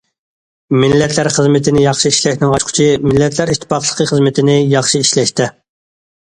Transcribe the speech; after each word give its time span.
مىللەتلەر 0.83 1.29
خىزمىتىنى 1.35 1.83
ياخشى 1.83 2.13
ئىشلەشنىڭ 2.15 2.57
ئاچقۇچى 2.57 2.89
مىللەتلەر 3.05 3.55
ئىتتىپاقلىقى 3.55 4.11
خىزمىتىنى 4.15 4.59
ياخشى 4.75 5.07
ئىشلەشتە. 5.07 5.53